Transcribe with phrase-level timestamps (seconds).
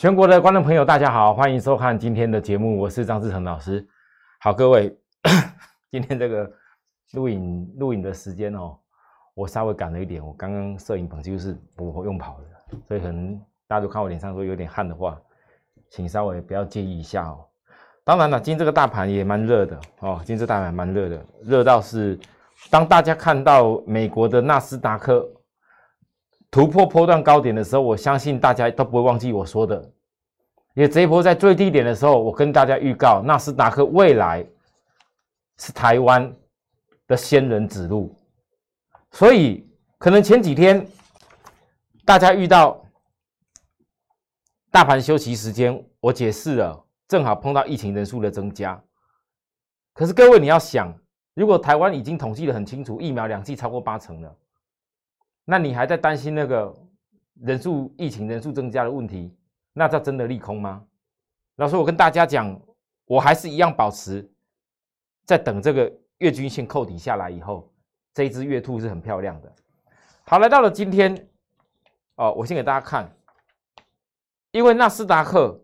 [0.00, 3.86] 全国的观众朋友，大家好，欢迎收看今天的节目，我是张志成老师。
[4.40, 4.98] 好，各位，
[5.92, 6.50] 今天这个
[7.12, 8.78] 录影录影的时间哦，
[9.34, 13.38] 我稍微赶了一点，我刚刚摄影棚就是不用跑的，所以可能
[13.68, 15.20] 大家都看我脸上说有点汗的话，
[15.90, 17.44] 请稍微不要介意一下哦。
[18.02, 22.18] 当然了，今天这个大盘也蛮热的哦，今天这大盘蛮热的，热到是
[22.70, 25.30] 当大家看到美国的纳斯达克。
[26.52, 29.88] 突破波段高点的时候，我相信大家都不会忘记我说的，
[30.74, 34.46] 因为这波在最低点的时候，我跟大家预告，纳斯达克未来
[35.58, 36.32] 是台湾
[37.06, 38.14] 的仙人指路，
[39.10, 40.86] 所以可能前几天
[42.04, 42.82] 大家遇到
[44.70, 48.80] 大盘休息时间，我解释了，正好碰到疫情人数的增加。
[49.92, 50.96] 可是各位你要想，
[51.34, 54.36] 如果台湾已经统计的很清楚，疫苗两剂超过八成了。
[55.44, 56.72] 那你还在担心那个
[57.42, 59.36] 人数疫情人数增加的问题？
[59.72, 60.84] 那这真的利空吗？
[61.56, 62.60] 老师，我跟大家讲，
[63.04, 64.28] 我还是一样保持
[65.24, 67.72] 在等这个月均线扣底下来以后，
[68.14, 69.52] 这一只月兔是很漂亮的。
[70.24, 71.28] 好，来到了今天，
[72.16, 73.10] 哦，我先给大家看，
[74.52, 75.60] 因为纳斯达克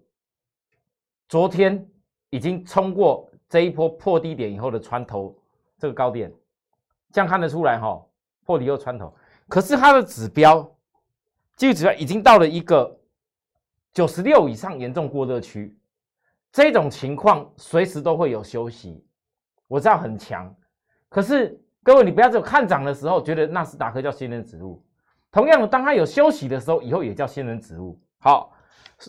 [1.29, 1.89] 昨天
[2.31, 5.37] 已经冲过这一波破低点以后的穿头
[5.79, 6.33] 这个高点，
[7.13, 8.05] 这样看得出来哈，
[8.45, 9.15] 破底又穿头。
[9.49, 10.63] 可是它的指标，
[11.57, 12.99] 技术指标已经到了一个
[13.97, 15.75] 九十六以上严重过热区，
[16.53, 19.03] 这种情况随时都会有休息。
[19.69, 20.55] 我知道很强，
[21.09, 24.85] 可是各位你不要只有看涨的时候觉得纳斯达克叫仙人指路，
[25.33, 27.99] 同样的，当它有休息的时候，以后也叫仙人指路。
[28.19, 28.53] 好，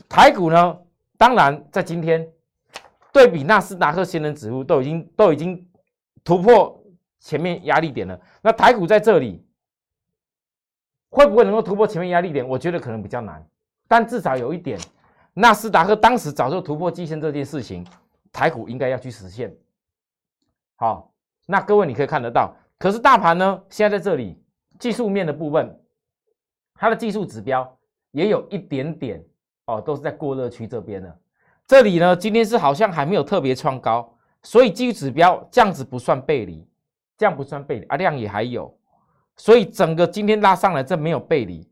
[0.08, 0.80] 台股呢，
[1.18, 2.26] 当然在今天
[3.12, 5.70] 对比纳斯达克仙人指路都已经都已经
[6.24, 6.82] 突破
[7.20, 9.46] 前面压力点了，那台股在这里。
[11.10, 12.48] 会不会能够突破前面压力点？
[12.48, 13.46] 我觉得可能比较难，
[13.88, 14.80] 但至少有一点，
[15.34, 17.86] 纳斯达克当时早就突破季线这件事情，
[18.32, 19.56] 台股应该要去实现。
[20.76, 21.12] 好，
[21.46, 24.44] 那各位你可以看得到，可是大盘呢，现在在这里
[24.80, 25.80] 技术面的部分，
[26.76, 27.78] 它的技术指标
[28.12, 29.24] 也有一点点
[29.66, 31.20] 哦，都是在过热区这边的。
[31.66, 36.68] 这里呢，今天是好像还没有特别创高，所以技术指标这样子不算背离，
[37.18, 38.74] 这样不算背离，啊量也还有。
[39.36, 41.68] 所以整个今天拉上来，这没有背离，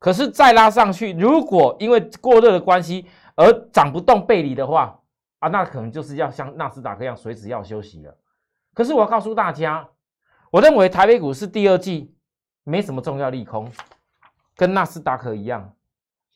[0.00, 3.06] 可是再拉上去，如果因为过热的关系
[3.36, 4.98] 而涨不动背离的话，
[5.40, 8.16] 啊，那可能就是要像纳斯达克一样，随时要休息了。
[8.72, 9.86] 可是我要告诉大家，
[10.50, 12.14] 我认为台北股市第二季
[12.64, 13.70] 没什么重要利空，
[14.56, 15.70] 跟纳斯达克一样，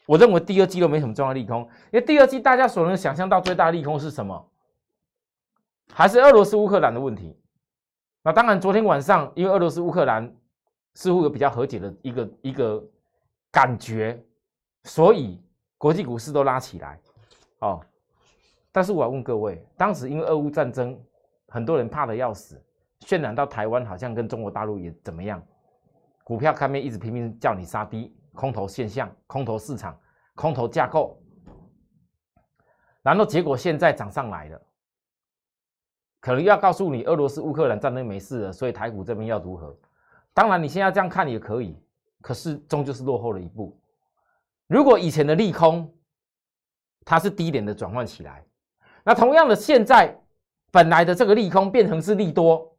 [0.07, 4.51] 我认为第二季都没什么重要利空，因为第二季大家所能想象到最大利空是什么？
[5.93, 7.35] 还是俄罗斯乌克兰的问题。
[8.23, 10.37] 那当然，昨天晚上因为俄罗斯乌克兰。
[10.97, 12.81] 似乎有比较和解的一个一个
[13.55, 14.21] 感觉，
[14.83, 15.41] 所以
[15.79, 16.99] 国际股市都拉起来，
[17.61, 17.81] 哦。
[18.73, 21.01] 但是我要问各位，当时因为俄乌战争，
[21.47, 22.61] 很多人怕的要死，
[23.03, 25.41] 渲染到台湾好像跟中国大陆也怎么样，
[26.25, 29.97] 股票看面一直拼命叫你杀低，空头现象、空头市场、
[30.35, 31.17] 空头架构，
[33.03, 34.61] 然后结果现在涨上来了，
[36.19, 39.79] 可能要告诉你，俄罗斯乌克兰战争没事了，所以台股这边要如何？
[40.33, 41.81] 当然，你现在这样看也可以，
[42.25, 43.79] 可是终究是落后了一步。
[44.67, 45.95] 如果以前的利空，
[47.05, 48.43] 它是低点的转换起来，
[49.05, 50.19] 那同样的，现在
[50.73, 52.75] 本来的这个利空变成是利多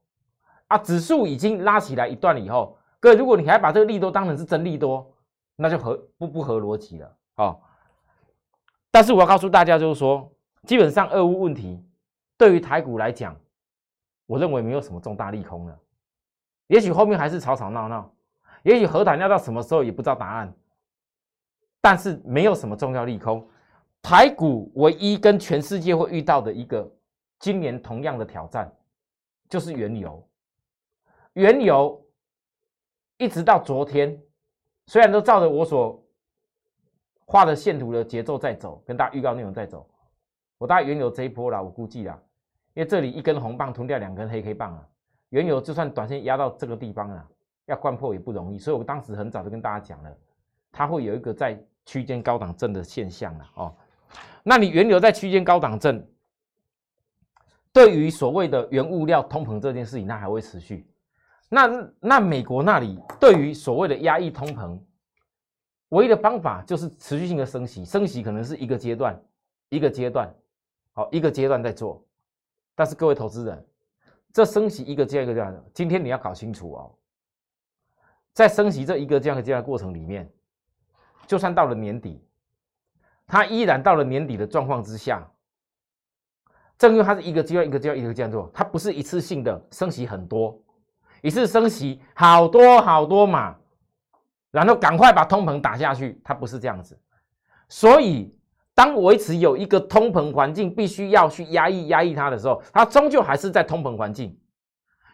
[0.65, 5.13] 啊，指数已经拉起来一段了以后，各位，如果你还把这个利多当成是真利多，
[5.55, 7.55] 那就合不不合逻辑了啊。
[8.89, 10.27] 但是我要告诉大家，就是说，
[10.63, 11.85] 基本上俄乌问题
[12.35, 13.39] 对于台股来讲，
[14.25, 15.79] 我认为没有什么重大利空了。
[16.65, 18.11] 也许后面还是吵吵闹闹，
[18.65, 20.51] 也许和谈要到什么时候也不知道答案，
[21.79, 23.47] 但是没有什么重要利空。
[24.01, 26.91] 台股唯一跟全世界会遇到的一个
[27.37, 28.71] 今年同样的挑战，
[29.47, 30.27] 就是原油。
[31.33, 32.03] 原油
[33.17, 34.19] 一直到昨天，
[34.87, 36.03] 虽然都照着我所
[37.23, 39.87] 画的线图的节奏在走，跟大家预告内容在走，
[40.57, 42.19] 我大概原油这一波啦，我估计啦，
[42.73, 44.87] 因为这里一根红棒吞掉两根黑黑棒啊。
[45.29, 47.29] 原油就算短线压到这个地方啊，
[47.65, 50.17] 要贯破也不容易，所以我当时很早就跟大家讲了，
[50.71, 53.75] 它会有一个在区间高档震的现象了哦。
[54.43, 56.07] 那你原油在区间高档震，
[57.73, 60.87] 对于所谓的原物料通膨这件事情，那还会持续。
[61.49, 64.79] 那那美国那里对于所谓的压抑通膨，
[65.89, 69.19] 唯一的方法就是持续性的升息，升息可能是一个阶段
[69.69, 70.31] 一个阶段，
[70.93, 72.03] 好一个阶段在做。
[72.75, 73.65] 但是各位投资人。
[74.33, 76.91] 这升息一个接一个这样的，今天你要搞清楚哦，
[78.35, 80.29] 在升息这一个这样的这样的过程里面，
[81.25, 82.21] 就算到了年底，
[83.25, 85.25] 它依然到了年底的状况之下，
[86.77, 90.61] 正因为它是一个阶段一个阶段一个这样做，它不是一次性的升息很多，
[91.21, 93.55] 一次升息好多好多嘛，
[94.51, 96.99] 然后赶快把通膨打下去，它不是这样子。
[97.69, 98.37] 所以，
[98.73, 104.37] 当维持有一个通膨环境，必须要去压抑压抑它的时候，它终究还是在通膨环境。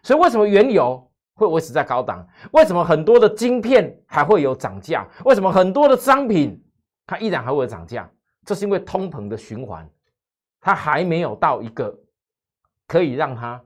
[0.02, 1.11] 所以，为什么原油
[1.42, 2.26] 会维持在高档？
[2.54, 5.08] 为什么很多的晶片还会有涨价？
[5.26, 6.64] 为什么很多的商品
[7.06, 8.10] 它依然还会涨价？
[8.46, 9.90] 这是因为通膨的循环，
[10.60, 11.98] 它还没有到一个
[12.88, 13.62] 可以让它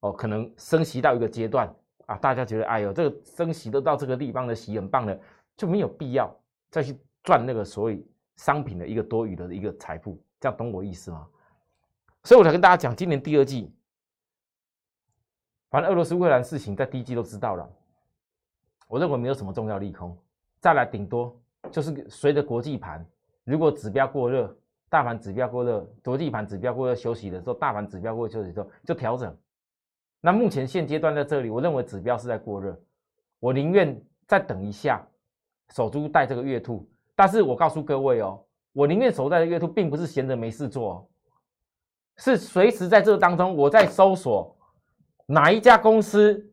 [0.00, 1.68] 哦，可能升息到一个阶段
[2.06, 2.16] 啊。
[2.16, 5.18] 大家觉得，哎呦，这个升息都到这个地方的息很棒了，
[5.56, 6.34] 就没有必要
[6.70, 6.96] 再去。
[7.26, 8.06] 赚那个所谓
[8.36, 11.26] 商品的一个多余的一个财富，这样懂我意思吗？
[12.22, 13.74] 所以我才跟大家讲，今年第二季，
[15.76, 17.68] 反正俄罗斯乌克兰事情在第一季都知道了，
[18.88, 20.16] 我认为没有什么重要利空，
[20.58, 21.38] 再来顶多
[21.70, 23.04] 就是随着国际盘，
[23.44, 24.56] 如果指标过热，
[24.88, 29.36] 大盘指标过热，国际盘指标过热休息的时候，大盘指标过热休息的时候就调整。
[30.22, 32.74] 那目前现阶段在这里，我认为指标是在过热，
[33.38, 35.06] 我宁愿再等一下，
[35.74, 36.88] 守株待这个月兔。
[37.14, 38.42] 但是我告诉各位哦，
[38.72, 41.06] 我宁愿守在月兔，并不是闲着没事做，
[42.16, 44.55] 是随时在这当中，我在搜索
[45.26, 46.52] 哪一家公司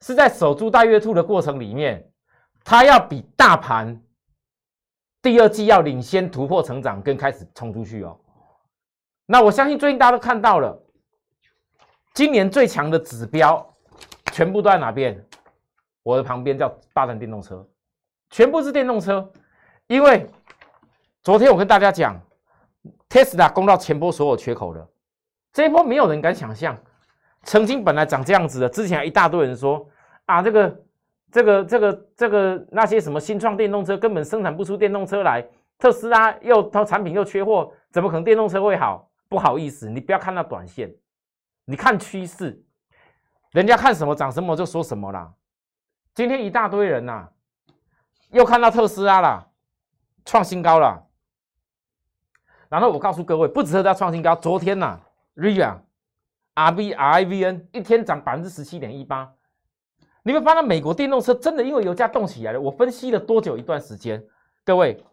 [0.00, 2.08] 是在守株待月兔的过程里面，
[2.64, 4.00] 它要比大盘
[5.20, 8.18] 第二季要领先突破成长，跟开始冲出去哦。
[9.26, 10.80] 那我相信最近大家都看到了，
[12.14, 13.74] 今年最强的指标
[14.32, 15.20] 全部都在哪边？
[16.04, 17.68] 我的旁边叫霸占电动车，
[18.30, 19.28] 全部是电动车。
[19.88, 20.30] 因为
[21.22, 22.20] 昨天我跟大家讲
[23.08, 24.88] ，Tesla 攻到前波所有缺口的
[25.52, 26.78] 这一波，没有人敢想象。
[27.46, 29.88] 曾经本来长这样子的，之前一大堆人说
[30.26, 30.84] 啊，这个、
[31.32, 35.46] 这个、这个、这个那些什么新创电动车根本生产不出电动车来，
[35.78, 39.08] 特斯拉又它产品又缺货，怎么可能电动车会好？
[39.28, 40.94] 不好意思，你不要看那短线，
[41.64, 42.62] 你看趋势，
[43.52, 45.32] 人家看什么涨什么就说什么啦。
[46.14, 47.28] 今天一大堆人呐，
[48.30, 49.48] 又看到特斯拉了。
[50.28, 51.06] 创新高了，
[52.68, 54.98] 然后我告诉各位，不止它创新高，昨天呐
[55.36, 55.85] ，Rivian、R
[56.56, 59.30] R V R I V N 一天涨百分之十七点一八。
[60.22, 62.60] 你会发现美国电动车真的因为油价动起来了？
[62.60, 64.24] 我分析了多久一段时间？
[64.64, 65.04] 各位，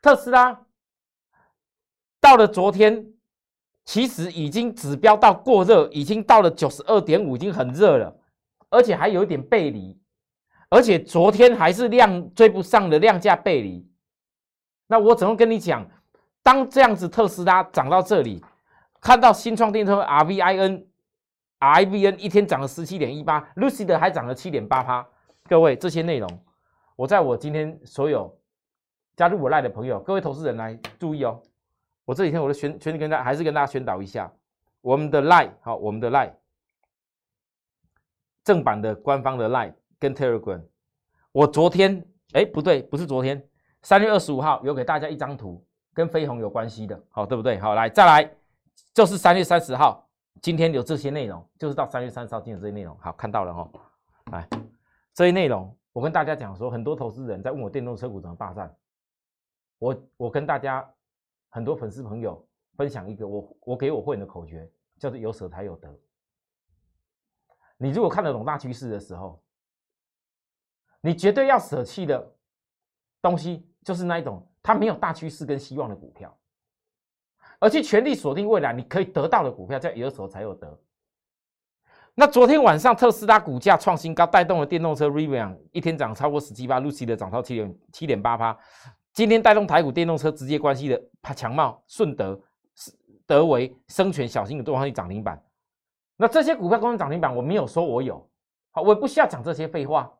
[0.00, 0.60] 特斯拉
[2.20, 3.04] 到了昨天，
[3.84, 8.16] 其实已经指标到过热，已经到了九十二点五，已经很热了，
[8.68, 9.98] 而且还有一点背离，
[10.68, 13.90] 而且昨天还是量追不上的量价背离。
[14.86, 15.84] 那我怎么跟你讲？
[16.42, 18.42] 当这样子特斯拉涨到这里，
[19.00, 25.06] 看到新创电车 R V I N，R V N 一天涨了十七点一八，Lucid 还涨了七点八趴。
[25.48, 26.28] 各位，这些内容，
[26.96, 28.36] 我在我今天所有
[29.16, 31.40] 加入我赖的朋友，各位投资人来注意哦。
[32.04, 34.30] 我这几天我的宣宣跟大家还是跟大家宣导一下，
[34.80, 36.34] 我们的赖好，我们的赖
[38.44, 40.62] 正版的官方的赖跟 Telegram，
[41.32, 43.42] 我昨天哎不对，不是昨天。
[43.82, 45.64] 三月二十五号有给大家一张图，
[45.94, 47.58] 跟飞鸿有关系的，好对不对？
[47.58, 48.30] 好，来再来，
[48.94, 50.08] 就是三月三十号，
[50.42, 53.70] 今天有这些内容，就是到三月三十号今天这些内容，好看到了哈。
[54.32, 54.48] 来，
[55.14, 58.76] 这些内容我跟大家讲说，很多投资人在问我电动车股怎么霸占，
[59.78, 60.88] 我我跟大家
[61.48, 65.88] 很多粉丝朋友分享一个我我给我会员的口诀，叫做有舍才有得。
[67.76, 69.42] 你如果看得懂大趋势的时候，
[71.00, 72.34] 你绝对要舍弃的
[73.22, 73.66] 东西。
[73.84, 76.36] 就是那一种，它没有大趋势跟希望的股票，
[77.60, 80.80] 而去全力锁定未来你可以得到的股票，叫有所才有得。
[82.14, 88.58] 那昨天晚上特斯拉股价创新高，带动了电动车 Rivian 一天涨超过十七八，Lucy 的涨超七点七点八八。
[89.12, 92.40] 今天带动台股电动车直接关系的，它强茂、顺德、
[93.26, 95.40] 德维、生全、小型的都上去涨停板。
[96.16, 98.28] 那这些股票公司涨停板，我没有说我有，
[98.72, 100.12] 好，我也不需要讲这些废话。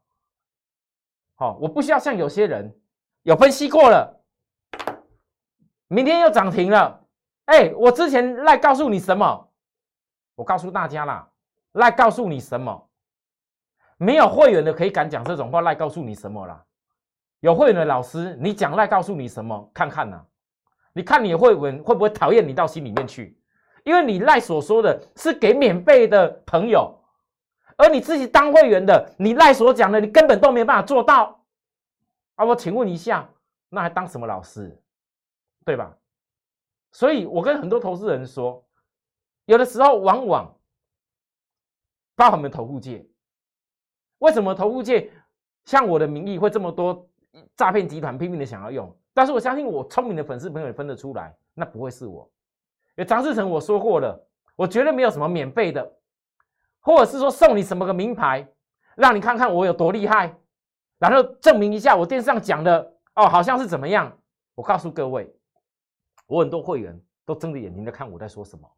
[1.34, 2.74] 好，我不需要像有些人。
[3.24, 4.22] 有分析过了，
[5.88, 7.04] 明天又涨停了。
[7.48, 9.48] 哎，我之前来告诉你什么？
[10.34, 11.26] 我告诉大家啦，
[11.72, 12.88] 来告诉你什么？
[13.96, 16.62] 没有会员的可以敢讲这种话，来告诉你什么啦？
[17.40, 19.70] 有会员的老师，你讲来告诉你什么？
[19.72, 20.20] 看看呐，
[20.92, 23.40] 你看你会员会不会讨厌你到心里面去？
[23.82, 26.94] 因为你赖所说的是给免费的朋友，
[27.78, 31.42] 而你自己当会员的，你赖所讲的，你根本都没办法做到。
[32.34, 33.26] 啊，我请问一下，
[33.70, 34.78] 那还当什么老师，
[35.64, 35.96] 对吧？
[36.92, 38.64] 所以我跟很多投资人说，
[39.44, 40.56] 有的时候往往，
[42.16, 43.06] 包含我们投顾界，
[44.18, 45.10] 为什么投顾界
[45.64, 47.08] 像我的名义会这么多
[47.54, 48.94] 诈骗集团拼命的想要用？
[49.12, 52.30] 但是我相信我聪明的粉丝朋友也分得出来，那不会是我。
[52.96, 55.92] 因为张志成我说过了，我绝对没有什么免费的，
[56.80, 58.48] 或者是说送你什么个名牌，
[58.96, 60.36] 让你看看我有多厉害，
[60.98, 64.16] 然后证明一下我电视上讲的哦，好像是怎么样。
[64.54, 65.32] 我告诉各位，
[66.28, 68.70] 我很多会员都睁着眼睛在看我在说什么。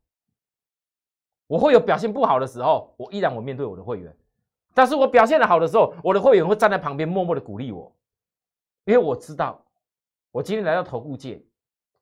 [1.47, 4.17] 我会有表现不好的时候，我依然我面对我的会员，
[4.73, 7.93] 但是我表现的好的时候，我的会员会站在旁边默默的鼓励我，
[8.85, 9.61] 因为我知道，
[10.31, 11.45] 我今天来到投顾界，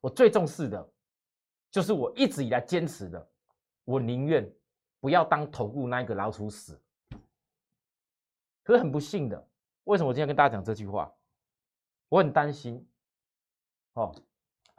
[0.01, 0.87] 我最重视的，
[1.71, 3.27] 就是我一直以来坚持的，
[3.85, 4.47] 我宁愿
[4.99, 6.79] 不要当投顾那一个老鼠屎。
[8.61, 9.47] 可是很不幸的，
[9.85, 11.11] 为什么我今天跟大家讲这句话？
[12.07, 12.87] 我很担心，
[13.93, 14.13] 哦，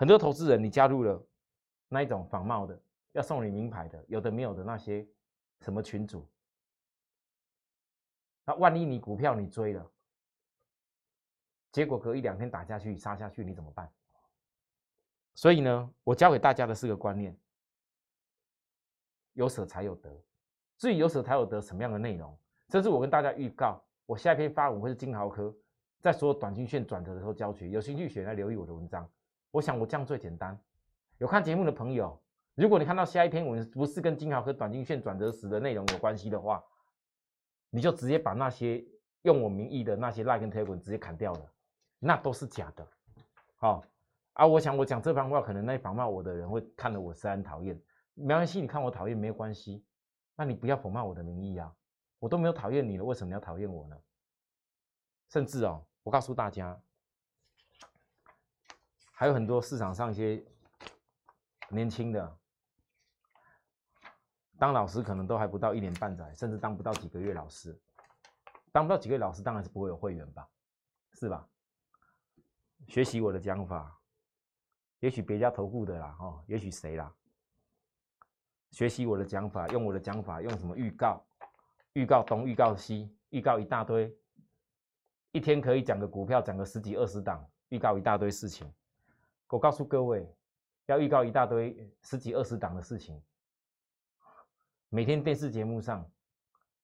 [0.00, 1.23] 很多投资人你加入了
[1.88, 2.80] 那一种仿冒的。
[3.12, 5.07] 要送你名牌的，有的没有的那些
[5.61, 6.26] 什么群主，
[8.47, 9.90] 那万一你股票你追了，
[11.73, 13.92] 结果隔一两天打下去杀下去，你怎么办？
[15.35, 17.37] 所以呢，我教给大家的是个观念：
[19.35, 20.11] 有舍才有得。
[20.78, 22.35] 至于有舍才有得什么样的内容，
[22.69, 25.54] 这是我跟大家预告，我下一篇发文会是金豪科
[25.99, 29.11] 在所有短信线转折的时候教学，有兴趣选来留意我的文章。
[29.50, 30.59] 我想我这样最简单。
[31.19, 32.21] 有看节目的朋友。
[32.54, 36.62] 如果你看到下一篇文不是跟金豪和短金线转折时的内容有关系的话，
[37.71, 38.85] 你就直接把那些
[39.23, 41.52] 用我名义的那些赖跟推文直接砍掉了，
[41.99, 42.87] 那都是假的。
[43.57, 43.83] 好
[44.35, 47.80] 啊，我想我讲这番话，可能那仿冒我的人会看得我是很讨厌，
[48.14, 49.85] 没关系，你看我讨厌没有关系，
[50.37, 51.73] 那你不要讽骂我的名义啊，
[52.19, 53.97] 我都没有讨厌你了，为什么你要讨厌我呢？
[55.28, 56.78] 甚至哦，我告诉大家，
[59.20, 60.42] 还有很多市场上一些
[61.68, 62.38] 年轻的。
[64.58, 67.78] 当老师可能都还不到一年半载，甚至当不到几个月老师，
[68.72, 70.48] 当不到几个月老师，当然是不会有会员吧，
[71.12, 71.46] 是吧？
[72.88, 73.94] 学习我的讲法，
[75.00, 77.14] 也许别家投顾的啦，哦，也许谁啦？
[78.70, 81.22] 学习我的讲法，用我的讲法，用什么预告？
[81.92, 84.16] 预告东，预告西，预告一大堆，
[85.32, 88.72] 一天可以讲个股票，讲个十几二十档，预告一大堆事情。
[89.50, 90.33] 我告诉各位，
[90.87, 93.21] 要预告一大堆十几二十档的事情。
[94.88, 96.09] 每天电视节目上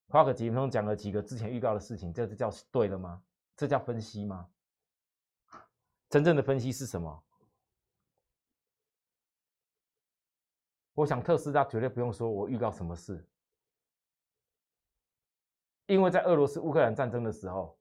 [0.09, 3.23] 花个几分钟讲了几个之前预告的事情，这是叫对了吗？
[3.57, 4.49] 这叫分析吗？
[6.09, 7.25] 真正的分析是什么？
[10.95, 13.25] 我想特斯拉绝对不用说，我预告什么事，
[15.87, 17.79] 因为在俄罗斯乌克兰战争的时候，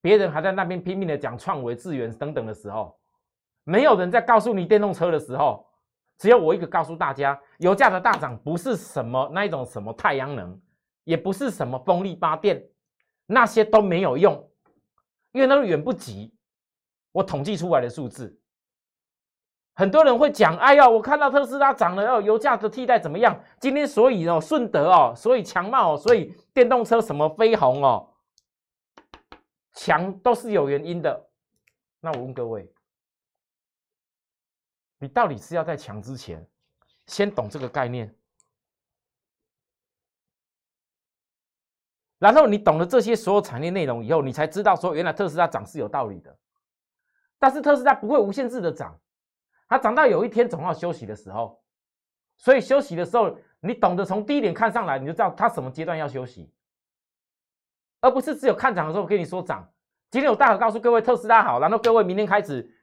[0.00, 2.98] 别人还在那边拼命的讲创维、智源等等的时候，
[3.64, 5.66] 没有人在告诉你电动车的时候。
[6.16, 10.58] 只有我一个告诉大家，油价的大涨不是什么那一种什么太阳能，
[11.02, 12.64] 也不是什么风力发电，
[13.26, 14.48] 那些都没有用，
[15.32, 16.32] 因为那远不及
[17.10, 18.40] 我统计出来的数字。
[19.74, 23.36] 很多人会讲，哎呀，我看到特斯拉涨了，哦，油价的替代怎么样？
[23.58, 28.08] 今天所以哦，顺德哦，所以强茂哦，所以电动车什么飞鸿哦，
[29.72, 31.28] 强都是有原因的。
[32.00, 32.72] 那我问各位。
[35.04, 36.42] 你到底是要在强之前，
[37.04, 38.16] 先懂这个概念，
[42.18, 46.34] 然后你懂了这些所有产业内容以后，你才知道说原来特斯拉涨是有道理的。
[47.38, 48.98] 但是特斯拉不会无限制的涨，
[49.68, 51.62] 它涨到有一天总要休息的时候，
[52.38, 56.50] 所以休息的时候，你懂得从低点看上来，你就知道它什么阶段要休息，
[58.00, 59.70] 而不是只有看涨的时候跟你说涨。
[60.10, 62.73] 今天我大可告诉各位特斯拉好，然后各位明天开始。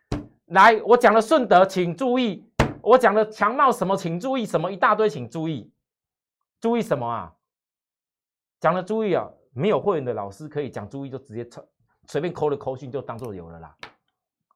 [0.52, 2.44] 来，我讲了顺德，请注意；
[2.82, 5.72] 我讲了强茂什么，请注意什么，一大堆，请注意。
[6.60, 7.34] 注意什么啊？
[8.60, 11.66] 讲了注意啊，没有会员的老师可以讲注意，就直接抽
[12.08, 13.78] 随便扣了扣讯就当做有了啦。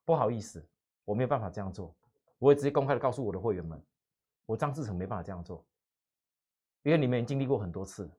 [0.03, 0.67] 不好意思，
[1.05, 1.95] 我没有办法这样做，
[2.39, 3.81] 我会直接公开的告诉我的会员们，
[4.45, 5.65] 我张志成没办法这样做，
[6.83, 8.11] 因为你们经历过很多次。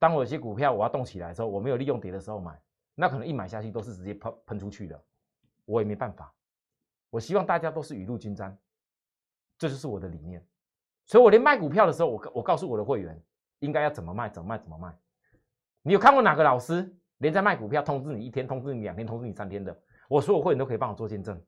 [0.00, 2.60] 当我有些股票我要动起来的时候，我没有利用跌的时候买，
[2.96, 5.00] 那可能一买下去都是直接喷喷出去的，
[5.66, 6.34] 我也没办法。
[7.10, 8.56] 我希望大家都是雨露均沾，
[9.58, 10.44] 这就是我的理念。
[11.04, 13.20] 所以我连卖股票的时候，我我告诉我的会员
[13.58, 14.96] 应该要怎么卖，怎么卖，怎么卖。
[15.82, 19.76] 你有看过哪个老师连在卖股票，通知你一天，通知你两天，通知你三天的？
[20.08, 21.40] 我所有会员都可以帮我做见证。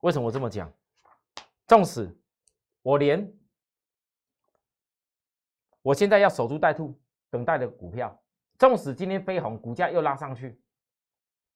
[0.00, 0.72] 为什么我这么讲？
[1.66, 2.14] 纵使
[2.82, 3.32] 我连
[5.82, 6.98] 我现在要守株待兔，
[7.30, 8.22] 等待的股票，
[8.58, 10.58] 纵使今天飞鸿股价又拉上去。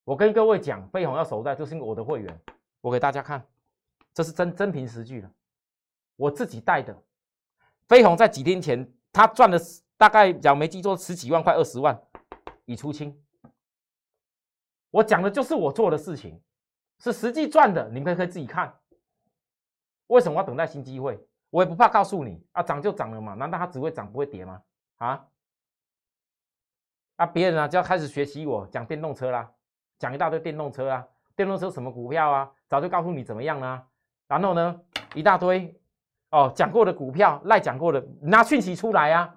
[0.09, 2.41] 我跟各位讲，飞鸿要守在，这是我的会员，
[2.81, 3.47] 我给大家看，
[4.15, 5.31] 这是真真凭实据的，
[6.17, 6.97] 我自己带的。
[7.87, 9.59] 飞鸿在几天前，他赚了
[9.99, 12.03] 大概，讲没记错，十几万块，二十万
[12.65, 13.23] 已出清。
[14.91, 16.41] 我讲的就是我做的事情，
[17.01, 18.81] 是实际赚的，你们可以自己看。
[20.07, 21.23] 为什么要等待新机会？
[21.51, 24.63] 我也不怕告诉你啊，涨就涨了嘛，难道它只会涨不会跌吗？
[24.97, 25.29] 啊？
[27.17, 29.53] 啊，别人啊就要开始学习我讲电动车啦，
[29.99, 33.87] 讲一大堆电动车啊，电动车什么股票啊，早就告诉你怎么样啦。
[34.27, 34.81] 然后呢，
[35.15, 35.79] 一大堆
[36.31, 39.37] 哦讲过的股票，赖讲过的，拿讯息出来啊，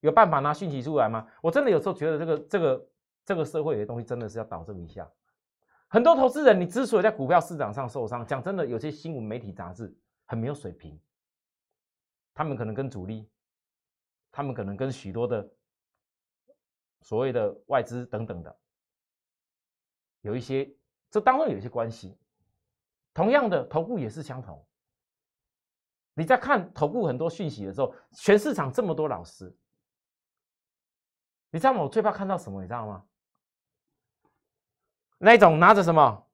[0.00, 1.26] 有办法拿讯息出来吗？
[1.42, 2.88] 我真的有时候觉得这个这个
[3.24, 5.10] 这个社会有些东西真的是要导正一下。
[5.88, 10.98] 很多投资人，你之所以在股票市场上受伤，讲真的，有些新闻媒体杂志很没有水平，
[12.32, 13.28] 他们可能跟主力，
[14.30, 15.48] 他们可能跟许多的。
[17.00, 18.56] 所谓的外资等等的，
[20.24, 20.74] 有一些，
[21.10, 22.18] 这当中有一些关系。
[23.12, 24.66] 同样的，头部也是相同。
[26.14, 29.54] 你在看头部很多讯息的时候，全市场这么多老师，
[31.50, 31.82] 你知道吗？
[31.82, 32.62] 我最怕看到什么？
[32.62, 33.04] 你知道吗？
[35.18, 36.26] 那种拿着什么，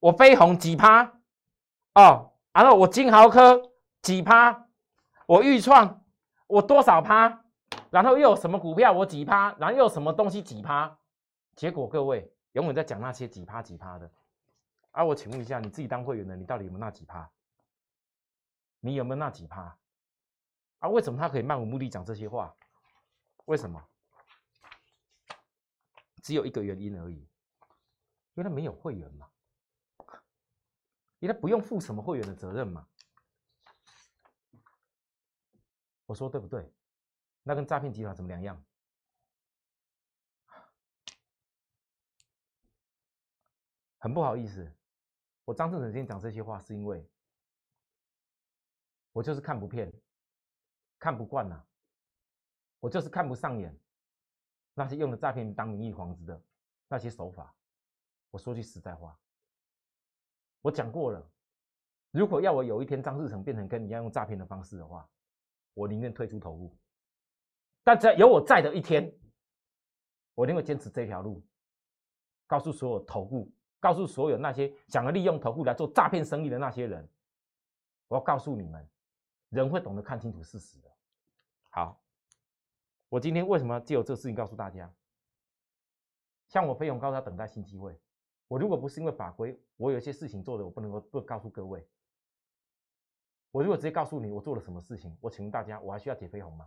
[0.00, 1.20] 我飞鸿几趴
[1.94, 3.70] 哦，然后我金豪科
[4.00, 4.66] 几趴，
[5.26, 6.02] 我预创
[6.46, 7.44] 我多少趴？
[7.90, 10.98] 然后又有什么股票我几趴，然后又有什么东西几趴，
[11.54, 14.10] 结果各位永远在讲那些几趴几趴的，
[14.92, 17.30] 啊，我请问一下，你自己当会员的，你到底有没有那几趴？
[18.80, 19.76] 你有没有那几趴？
[20.78, 22.54] 啊，为什么他可以漫无目的讲这些话？
[23.46, 23.84] 为什么？
[26.22, 27.28] 只有一个原因而已，因
[28.36, 29.28] 为他没有会员嘛，
[31.18, 32.86] 因为他不用负什么会员的责任嘛。
[36.06, 36.72] 我说对不对？
[37.42, 38.64] 那跟诈骗集团怎么两样？
[44.04, 44.70] 很不好意思，
[45.46, 47.08] 我张正成今天讲这些话，是因为
[49.12, 49.90] 我就是看不骗，
[50.98, 51.64] 看不惯呐，
[52.80, 53.74] 我就是看不上眼
[54.74, 56.38] 那些用的诈骗当名义幌子的
[56.86, 57.56] 那些手法。
[58.30, 59.18] 我说句实在话，
[60.60, 61.26] 我讲过了，
[62.10, 65.08] 如果要我有一天张志成变成跟你一样用诈骗的方式的话，
[65.72, 66.76] 我宁愿退出投入。
[67.82, 69.10] 但只要有我在的一天，
[70.34, 71.42] 我一定会坚持这条路，
[72.46, 73.50] 告诉所有投顾，
[73.84, 77.06] 告诉所有那些想要利用投顾来做诈骗生意的那些人，
[78.08, 78.88] 我要告诉你们，
[79.50, 80.90] 人会懂得看清楚事实的。
[81.68, 82.02] 好，
[83.10, 84.90] 我今天为什么借由这事情告诉大家？
[86.48, 87.94] 像我飞鸿高要等待新机会，
[88.48, 91.86] 我如果不是因为法规，我有一些事情做的我不能够不告诉各位。
[93.50, 96.66] 我如果直接告诉你我做了什么事情，我请问大家，我还需要解飞鸿吗？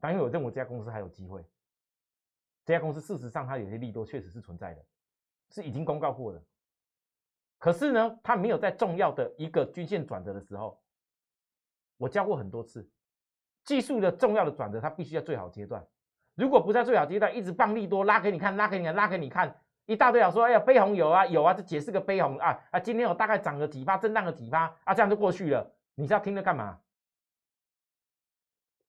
[0.00, 1.42] 但因为我认为这家公司还有机会，
[2.62, 4.84] 这家公司事实上它有些利多确实是存在的，
[5.50, 6.42] 是已经公告过的。
[7.58, 10.80] 可是呢，它没有在重要的一个均线转折的时候，
[11.96, 12.88] 我教过很多次，
[13.64, 15.86] 技术的重要的转折它必须在最好阶段，
[16.34, 26.80] 如果不在最好阶段，一直放利多拉给你看，拉给你看，拉给你看，一大堆啊说，哎呀，飞鸿有啊有啊，就解释个飞鸿啊啊，今天我大概涨了几发，震荡了几发啊，这样就过去了，你是要听着干嘛？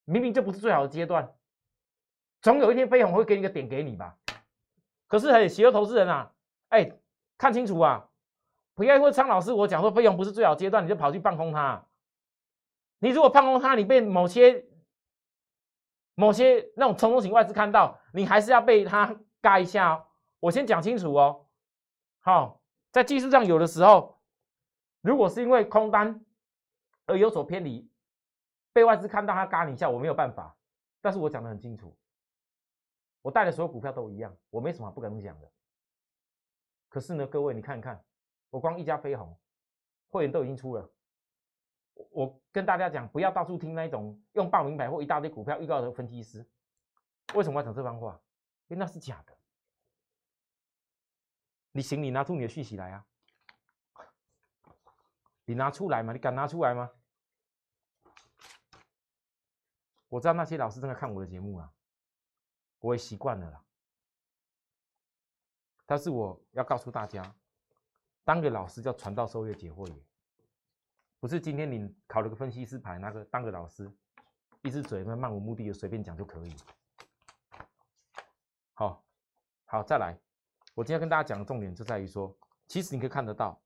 [0.03, 1.33] 明明就不是最好的阶段，
[2.41, 4.17] 总有一天飞鸿会给你个点给你吧。
[5.07, 6.33] 可是很邪恶投资人啊，
[6.69, 6.91] 哎，
[7.37, 8.09] 看清楚啊！
[8.73, 11.83] 不要因为苍老师我讲说飞鸿不是最好阶段，你就跑去放空它。
[12.99, 14.65] 你如果放空它，你被某些
[16.15, 20.05] 某些那种冲动型外资看到，你还是要被它嘎一下哦。
[20.39, 21.47] 我先讲清楚哦。
[22.19, 24.19] 好，在技术上有的时候，
[25.01, 26.23] 如果是因为空单
[27.05, 27.89] 而有所偏离。
[28.73, 30.55] 被外资看到他嘎你一下，我没有办法。
[31.01, 31.97] 但是我讲的很清楚，
[33.23, 35.51] 我带的所有股票都一样，我没什么不敢讲的。
[36.89, 38.03] 可是呢，各位你看看，
[38.49, 39.37] 我光一家飞鸿
[40.09, 40.89] 会员都已经出了。
[42.11, 46.47] 我跟大家讲，不要到处听那种用报名牌或一大堆股票预告的分析师。
[47.33, 48.21] 为什么要讲这番话？
[48.67, 49.37] 因为那是假的。
[51.71, 53.05] 你行，你拿出你的讯息来啊！
[55.45, 56.13] 你拿出来吗？
[56.13, 56.91] 你敢拿出来吗？
[60.07, 61.73] 我知道那些老师正在看我的节目啊，
[62.79, 63.63] 我也习惯了啦。
[65.87, 67.23] 但是我要告诉大家，
[68.23, 70.05] 当个老师叫传道授业解惑也，
[71.19, 73.89] 不是今天你考了个分析师牌，那个当个老师，
[74.63, 76.53] 一只嘴漫无目的的随便讲就可以。
[78.73, 79.03] 好，
[79.63, 80.15] 好，再来，
[80.75, 83.59] 我今天跟大家讲的重点就在于说，其实你可以看得到，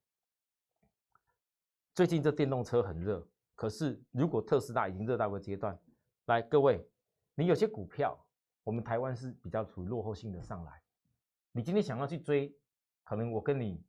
[1.95, 5.77] 最近这电动车很热，可是如果特斯拉已经热到个阶段。
[6.25, 6.87] 来，各位，
[7.33, 8.17] 你有些股票，
[8.63, 10.80] 我们台湾是比较处于落后性的上来。
[11.51, 12.55] 你今天想要去追，
[13.03, 13.83] 可能我跟你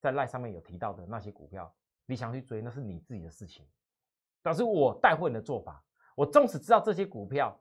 [0.00, 1.74] 在赖上面有提到的那些股票，
[2.06, 3.66] 你想去追，那是你自己的事情。
[4.42, 5.82] 但是我带货人的做法，
[6.14, 7.58] 我纵使知道这些股票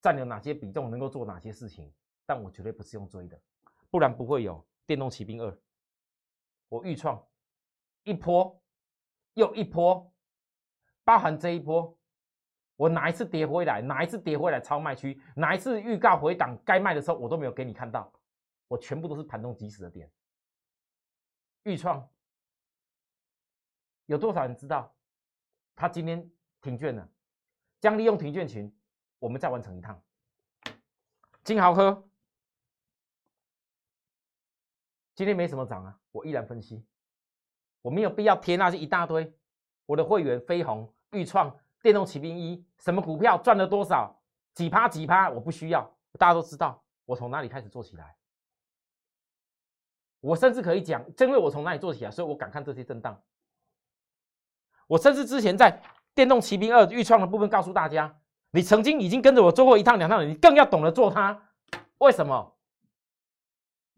[0.00, 1.92] 占有哪些比重，能够做哪些事情，
[2.26, 3.40] 但我绝对不是用追的，
[3.90, 5.58] 不然不会有电动骑兵二。
[6.68, 7.22] 我预创
[8.04, 8.62] 一波
[9.34, 10.12] 又一波，
[11.04, 11.98] 包含这一波，
[12.76, 18.12] 我哪一次跌回来，哪一次跌回来超卖区，哪一次预告回档该卖的时候，我都没有给你看到，
[18.72, 20.10] 我全部都是盘中即时的点。
[21.64, 22.08] 预创
[24.06, 24.94] 有多少人知道？
[25.74, 26.30] 他今天
[26.62, 27.06] 停券了，
[27.80, 28.74] 将利用停券群，
[29.18, 30.02] 我们再完成一趟。
[31.44, 32.08] 金豪科
[35.14, 36.82] 今天没什么涨啊，我依然分析，
[37.82, 39.30] 我没有必要贴那些一大堆。
[39.84, 44.18] 我的会员飞鸿、豫创、电动骑兵一，什么股票赚了多少，
[44.54, 48.16] 几趴几趴，我不需要，大家都知道我从哪里开始做起来。
[50.22, 53.20] 我甚至可以讲，因为我从哪里做起来，所以我敢看这些震荡。
[54.86, 55.82] 我甚至之前在
[56.14, 58.16] 电动骑兵二预创的部分告诉大家，
[58.52, 61.50] 你曾经已经跟着我做过一趟两趟，你更要懂得做它。
[61.98, 62.56] 为什么？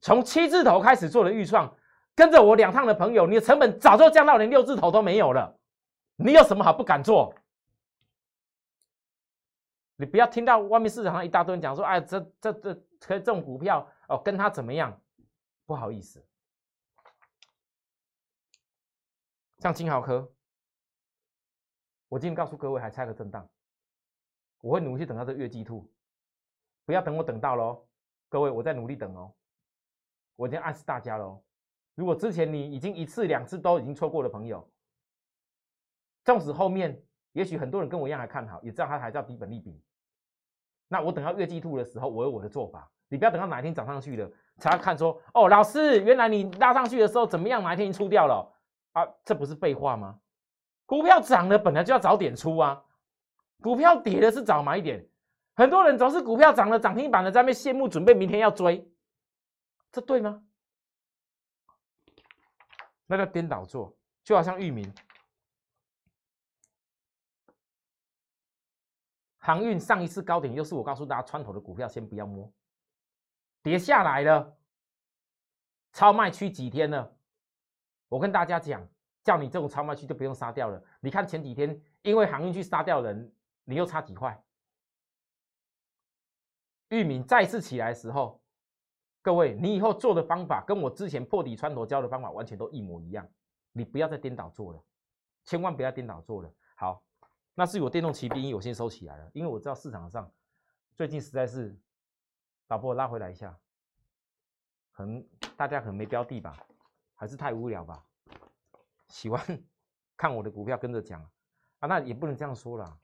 [0.00, 1.76] 从七字头开始做的预创，
[2.14, 5.58] 跟着我两趟的朋友，你的成本早就降到连六字头都没有了。
[6.16, 7.34] 你有什么好不敢做？
[9.96, 14.98] 你不要听到外面市场上一大堆人讲说，哎，这这这可这种股票哦，跟他怎么样？
[15.66, 16.22] 不好意思，
[19.58, 20.30] 像金豪科，
[22.08, 23.48] 我今天告诉各位，还差个震荡，
[24.60, 25.90] 我会努力等到这月季兔，
[26.84, 27.88] 不要等我等到喽，
[28.28, 29.34] 各位，我在努力等哦，
[30.36, 31.42] 我已经暗示大家喽，
[31.94, 34.70] 如果之前你已经一次两次都已经错过的朋友，
[36.24, 39.82] 纵使后面也许很多人跟我一样还看好，也知道它还叫低本利比，
[40.88, 44.28] 那我等到月季兔的时候，我有我的做法，你不要等到哪一天涨上去了。
[44.58, 47.62] 才看说哦，老师，原来你拉上去的时候怎么样？
[47.62, 48.52] 哪一天出掉了
[48.90, 49.06] 啊？
[49.24, 50.18] 这不是废话吗？
[50.84, 52.82] 股票涨了本来就要早点出啊，
[53.60, 55.08] 股票跌了是早买一点。
[55.54, 58.84] 很多人总是股票涨了涨停板了，在那羡慕，准备明天要追，
[59.92, 60.42] 这对吗？
[63.06, 64.92] 那叫颠倒做，就好像域名
[69.38, 72.52] 航运上一次高点，又是我告诉大家，穿头的股票先不要摸。
[73.64, 74.58] 跌下来了，
[75.90, 77.16] 超卖区几天了？
[78.10, 78.86] 我跟大家讲，
[79.24, 80.84] 叫你这种超卖区就不用杀掉了。
[81.00, 84.38] 你看前几天，因为航运去杀掉人，你又差几块？
[86.90, 88.38] 玉米再次起来的时候，
[89.22, 93.26] 各位，你以后做的方法跟我之前破底穿头教的方法完全都一模一样。
[93.72, 94.84] 你不要再颠倒做了，
[95.46, 96.54] 千万不要颠倒做了。
[96.76, 97.02] 好，
[97.54, 100.30] 那是我电动骑兵，我先收起来了，因为我知道市场上
[100.94, 101.74] 最近实在是。
[102.66, 103.58] 导播拉回来一下，
[104.92, 106.56] 可能大家可能没标的吧，
[107.14, 108.04] 还是太无聊吧？
[109.08, 109.40] 喜欢
[110.16, 111.22] 看我的股票跟着讲
[111.80, 112.98] 啊，那也不能这样说啦。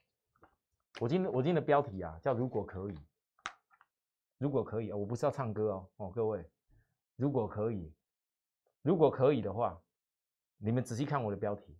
[1.01, 2.99] 我今天我今天的标题啊叫“如果可以”，
[4.39, 6.51] 如果可以，我不是要唱歌哦哦，各位，
[7.17, 7.95] 如果可以，
[8.83, 9.81] 如果可以的话，
[10.57, 11.79] 你们仔细看我的标题。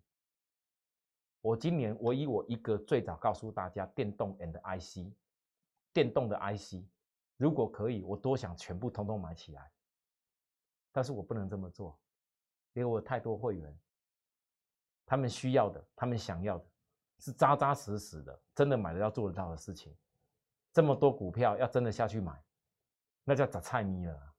[1.41, 5.11] 我今年我以我一个最早告诉大家电动 and IC，
[5.91, 6.85] 电动的 IC。
[7.41, 9.71] 如果可以，我多想全部通通买起来，
[10.91, 11.99] 但是我不能这么做，
[12.73, 13.75] 因为我太多会员，
[15.07, 16.65] 他们需要的，他们想要的，
[17.17, 19.91] 是扎扎实实的，真的买的要做得到的事情。
[20.71, 22.39] 这么多股票要真的下去买，
[23.23, 24.33] 那叫找菜咪了。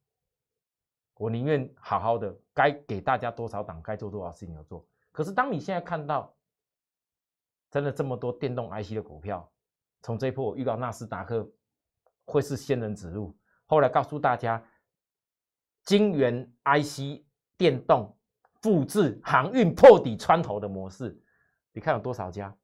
[1.14, 4.86] 我宁愿好好的，该给大家多少档，该做多少事情要做。
[5.10, 6.32] 可是当你现在看到，
[7.68, 9.52] 真的这么多电动 IC 的股票，
[10.02, 11.50] 从这一波我预告纳斯达克。
[12.24, 13.36] 会是仙人指路。
[13.66, 14.62] 后来告诉大家，
[15.84, 17.24] 晶圆 IC
[17.56, 18.16] 电动
[18.60, 21.18] 复制航运破底穿头的模式，
[21.72, 22.54] 你看有多少家？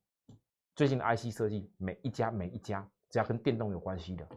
[0.75, 4.29] 最近的 IC 设计，每一家每一家只要跟电动有关系的，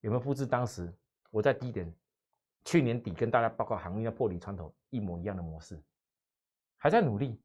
[0.00, 0.92] 有没有复制当时
[1.30, 1.94] 我在低点
[2.64, 5.80] 去年底跟大家报告航运要破底穿头一模一样的模式？
[6.76, 7.40] 还在努力，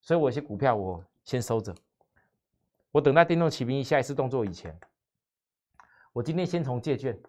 [0.00, 1.74] 所以我有些股票我先收着，
[2.90, 4.78] 我等待电动骑兵下一次动作以前。
[6.14, 7.20] 我今天先从借券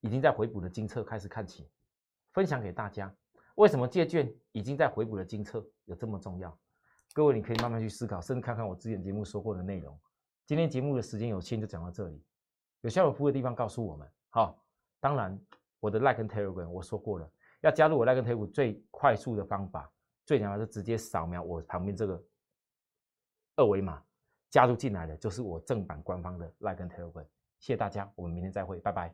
[0.00, 1.70] 已经在回补的金策开始看起，
[2.32, 3.14] 分享给大家。
[3.54, 6.58] 为什么借券已经在回补的金策有这么重要？
[7.12, 9.96] 各位，你可以慢慢去思考，甚至看看我之前节目说过的内容。
[10.44, 12.20] 今天节目的时间有限，就讲到这里。
[12.80, 14.10] 有需要有服务的地方告诉我们。
[14.30, 14.60] 好，
[14.98, 15.40] 当然
[15.78, 17.30] 我的 Like 跟 Telegram 我说过了，
[17.60, 19.88] 要加入我 Like 跟 Telegram 最快速的方法，
[20.26, 22.20] 最简单是直接扫描我旁边这个
[23.54, 24.02] 二维码，
[24.50, 27.24] 加入进来的就是我正版官方的 Like 跟 Telegram。
[27.64, 29.10] 谢谢大家，我们明天再会，拜拜。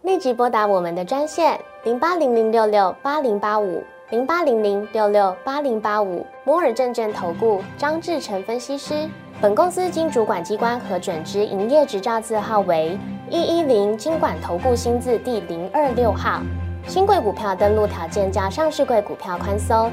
[0.00, 9.06] 立即拨打我们的专线零八零零六六八零八五零八零零六六八零八五摩尔证券投顾张志成分析师。
[9.38, 16.40] 本公司经主管机关核准之营业执照字号为一一零金管投顾新字第零二六号。
[16.88, 19.92] 新贵股票登录条件较上市贵股票宽松，